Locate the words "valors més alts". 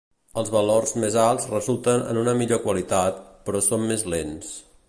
0.53-1.45